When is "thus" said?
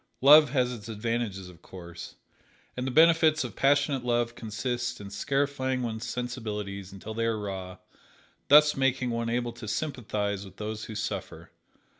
8.47-8.75